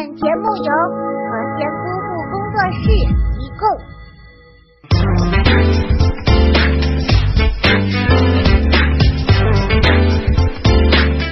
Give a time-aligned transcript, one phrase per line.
[0.00, 2.88] 本节目由和仙姑父工作室
[3.36, 3.62] 提供。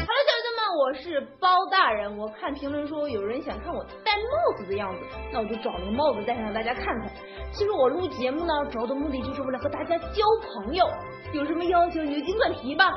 [0.05, 1.01] 哈喽，小友们，我是
[1.41, 2.19] 包大人。
[2.19, 4.99] 我看评论说有人想看我戴帽子的样子，
[5.33, 7.11] 那我就找了个帽子戴上让大家看看。
[7.51, 10.87] 其实我录节目呢，主要的目的就是为了和大家交朋友。
[11.33, 12.93] 有什么要求你就尽管提吧，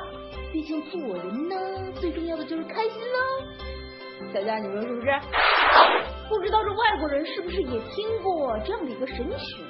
[0.52, 1.56] 毕竟做人呢，
[1.94, 3.16] 最重要的就是开心呢。
[4.32, 5.08] 大家你说是不是？
[6.28, 9.62] 不知道这外国人是不是也听过这样的一个神曲？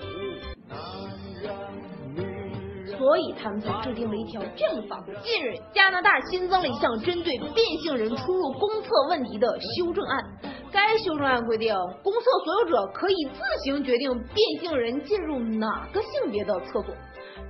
[2.97, 5.15] 所以他们才制定了一条这样的法规。
[5.23, 10.25] 近日，加拿大新增了一项针对变性人出入公厕问题的修正案。
[10.71, 16.95] 该修正案规定，公厕所有者可以自行决定变性人进入哪个性别的厕所。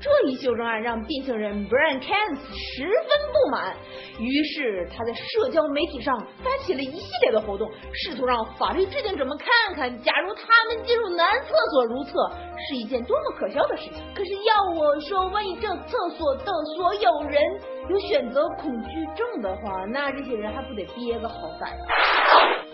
[0.02, 3.73] 这一修正案让变性人 Brian Kans 十分不满，
[4.19, 12.12] 于是他在社交媒体上发起了一系列的活动，试图让法律制定者们看看，假如他们进入男厕所如厕
[12.69, 14.03] 是一件多么可笑的事情。
[14.12, 17.41] 可是要我说，万一这厕所的所有人
[17.89, 21.70] 有选择恐惧症的话，那这些人还不得憋个好歹？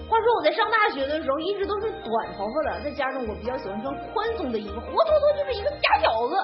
[0.08, 6.34] 话说我在上大学的时候一直都是短头发的，再加上我比较喜欢穿宽松的衣服，活脱脱就是一个假小子。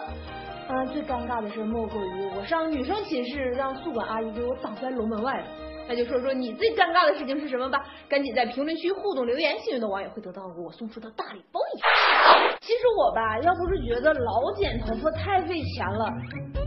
[0.67, 5.47] 啊，最尴尬的事莫过于我上女生寝室，让宿管阿姨给我挡在楼门外了。
[5.87, 12.24] 那就说说你最尴尬的事情是什么吧，赶紧在评论区互动留言，幸运的网友会得到我送出的大礼包一份。
[12.61, 16.09] 其实我吧，要不是觉得老剪头发太费钱了，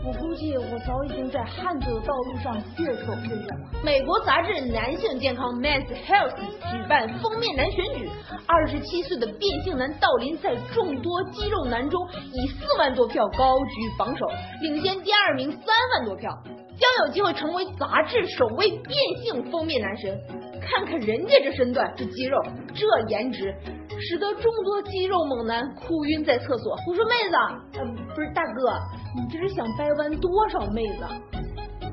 [0.06, 3.82] 我估计我早已经在汉字的道路上越走越远了。
[3.82, 8.08] 美国杂志《男性健康》（Men's Health） 举办封面男选举，
[8.46, 12.00] 二十七岁的变性男道林在众多肌肉男中
[12.32, 14.26] 以四万多票高居榜首，
[14.62, 15.60] 领先第二名三
[15.94, 16.30] 万多票。
[16.78, 20.16] 将有机会成为杂志首位变性封面男神。
[20.60, 22.40] 看看人家这身段、这肌肉、
[22.72, 23.52] 这颜值，
[24.00, 26.76] 使得众多肌肉猛男哭晕在厕所。
[26.86, 27.36] 我说妹子，
[27.78, 28.78] 呃，不是大哥，
[29.16, 31.04] 你这是想掰弯多少妹子？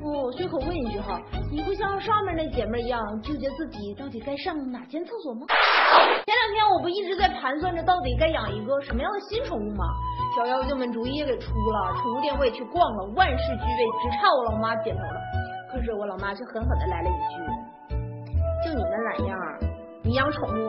[0.06, 5.46] 我随口问一句哈，你会像上面那姐妹一样纠结自己到底该上哪间厕所吗？
[6.26, 9.84] 前两天我不一直在盘算着到底该养一个什么样的新宠物吗？
[10.36, 15.20] 小妖精们主意也给出了，宠物店我也去逛了，万事俱备，只差我老妈点头了。
[15.72, 17.42] 可是我老妈却狠狠的来了一句
[18.64, 19.36] ：“就你那懒样，
[20.04, 20.68] 你养宠物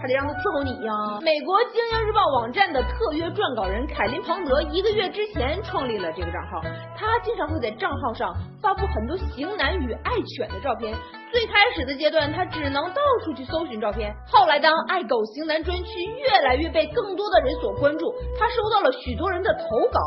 [0.00, 6.60] 还得让他伺候你呀。”美国《精英日报》网站的特约撰稿人凯林·庞德一个月之前创立了这个账号，
[6.96, 10.96] 他经常会在账号上发布很多型男与爱犬的照片。
[11.32, 14.12] 最开始的阶段，他只能到处去搜寻照片。
[14.26, 20.00] 后来，当爱狗型男专区越来越被更多的人所关注，他收到了许多人的投稿，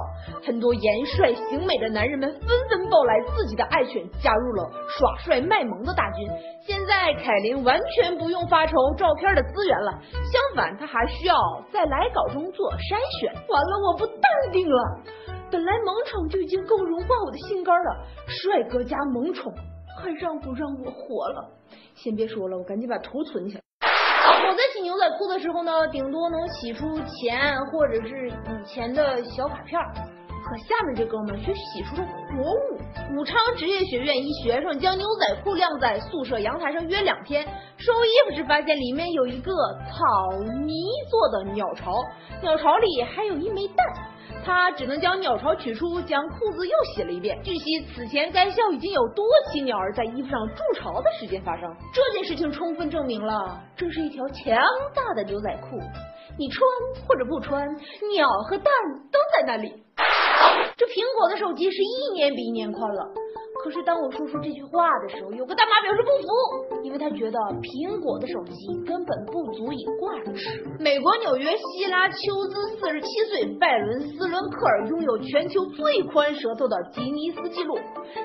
[0.46, 6.28] 很多颜帅型美的男人们纷纷报来自己的爱犬，加入了耍帅卖萌的大军。
[6.66, 11.36] 现在，凯琳完全不用发愁照片的资源了，相反，他还需要
[11.72, 13.34] 在来稿中做筛选。
[13.48, 14.84] 完了，我不淡定了。
[15.50, 19.54] 本来萌宠就已经够融化我的心肝了，帅哥加萌宠。
[19.96, 21.50] 还让不让我活了？
[21.96, 23.62] 先别说了，我赶紧把图存起来。
[24.46, 29.80] 我在洗牛仔裤的时候呢，顶多能洗出钱或者是以前的小卡片
[30.44, 33.18] 可下面这哥们却洗出了活物。
[33.18, 37.46] 武昌职业学院一学生将牛仔裤晾在宿舍阳台上约两天，
[37.78, 39.54] 收衣服时发现里面有一个
[39.90, 40.32] 草
[40.66, 40.74] 泥
[41.10, 42.04] 做的鸟巢，
[42.42, 43.86] 鸟巢里还有一枚蛋。
[44.46, 47.40] 他只能将鸟巢取出，将裤子又洗了一遍。
[47.44, 51.74] 据悉，此前该校已经有多起鸟儿在衣服上筑巢的事件发生。
[51.94, 54.58] 这件事情充分证明了，这是一条强
[54.94, 55.80] 大的牛仔裤。
[56.38, 56.68] 你穿
[57.08, 57.66] 或者不穿，
[58.14, 58.74] 鸟和蛋
[59.12, 59.83] 都在那里。
[60.76, 63.23] 这苹果的手机是一年比一年宽了。
[63.64, 68.54] 可是当我说出这句话的时候，有个大妈表示不服，因为她觉得苹果的手机
[68.86, 70.68] 根本不足以挂齿。
[70.80, 72.16] 美国纽约希拉丘
[72.52, 77.80] 兹四十七岁，拜伦斯伦克尔拥有全球最宽舌头的吉尼斯纪录，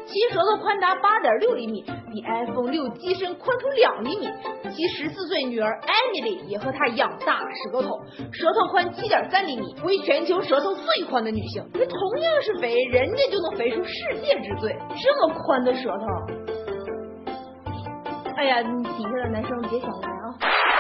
[0.07, 4.27] 其舌头宽达八点六厘米，比 iPhone 六机身宽出两厘米。
[4.75, 8.01] 其十四岁女儿艾米丽也和她一样大舌头，
[8.33, 11.65] 舌头宽七点三厘米，为全球舌头最宽的女性。
[11.73, 16.05] 这同样是肥，人家就能肥出世界之最，这么宽的舌头。
[18.37, 20.31] 哎呀，你底下的男生别想歪啊！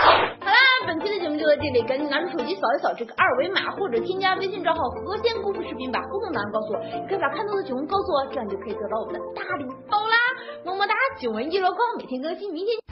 [0.00, 0.54] 好啦，
[0.86, 10.14] 本期的节目就到这里，赶紧拿出手机扫一扫这个二维码，或者添加微信账号“和仙姑夫视频”，把互动答案告诉我，也可以把看到的节目告诉我，这样就可以得到我们的大礼包啦！
[10.64, 12.87] 么么哒，九文一箩筐，每天更新，明天。